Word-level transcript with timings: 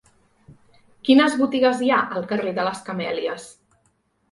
Quines 1.09 1.35
botigues 1.43 1.85
hi 1.87 1.91
ha 1.97 2.01
al 2.21 2.27
carrer 2.33 2.57
de 2.59 2.67
les 2.71 2.83
Camèlies? 2.91 3.49